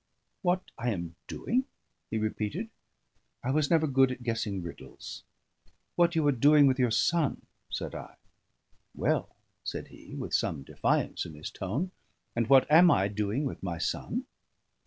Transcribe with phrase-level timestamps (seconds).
[0.41, 1.65] "What I am doing?"
[2.09, 2.71] he repeated;
[3.43, 5.21] "I was never good at guessing riddles."
[5.95, 8.15] "What you are doing with your son?" said I.
[8.95, 11.91] "Well," said he, with some defiance in his tone,
[12.35, 14.25] "and what am I doing with my son?"